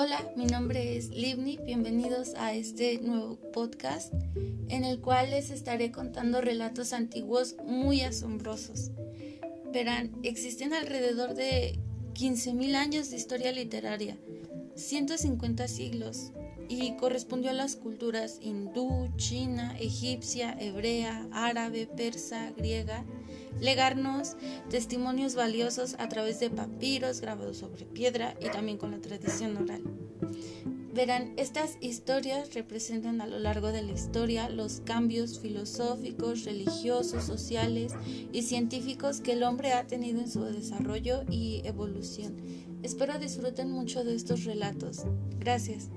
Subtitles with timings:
[0.00, 4.14] Hola, mi nombre es Livni, bienvenidos a este nuevo podcast
[4.68, 8.92] en el cual les estaré contando relatos antiguos muy asombrosos.
[9.72, 11.80] Verán, existen alrededor de
[12.14, 14.16] 15.000 años de historia literaria,
[14.76, 16.30] 150 siglos,
[16.68, 23.04] y correspondió a las culturas hindú, china, egipcia, hebrea, árabe, persa, griega,
[23.60, 24.36] legarnos
[24.68, 29.82] testimonios valiosos a través de papiros grabados sobre piedra y también con la tradición oral.
[30.98, 37.92] Verán, estas historias representan a lo largo de la historia los cambios filosóficos, religiosos, sociales
[38.32, 42.36] y científicos que el hombre ha tenido en su desarrollo y evolución.
[42.82, 45.04] Espero disfruten mucho de estos relatos.
[45.38, 45.88] Gracias.